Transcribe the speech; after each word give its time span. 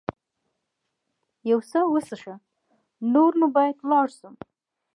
یو 1.49 1.59
څه 1.69 1.79
وڅښه، 1.91 2.35
نور 3.13 3.31
نو 3.39 3.45
باید 3.55 3.75
ولاړ 3.81 4.07
شم. 4.17 4.35